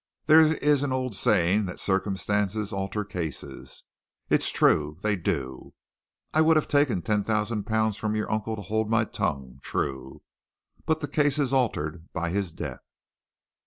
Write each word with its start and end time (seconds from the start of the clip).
"There 0.25 0.55
is 0.57 0.81
an 0.81 0.91
old 0.91 1.13
saying 1.13 1.65
that 1.67 1.79
circumstances 1.79 2.73
alter 2.73 3.05
cases. 3.05 3.83
It's 4.31 4.49
true 4.49 4.97
they 5.03 5.15
do. 5.15 5.75
I 6.33 6.41
would 6.41 6.55
have 6.55 6.67
taken 6.67 7.03
ten 7.03 7.23
thousand 7.23 7.65
pounds 7.65 7.97
from 7.97 8.15
your 8.15 8.31
uncle 8.31 8.55
to 8.55 8.63
hold 8.63 8.89
my 8.89 9.03
tongue 9.05 9.59
true. 9.61 10.23
But 10.87 11.01
the 11.01 11.07
case 11.07 11.37
is 11.37 11.53
altered 11.53 12.11
by 12.13 12.31
his 12.31 12.51
death." 12.51 12.81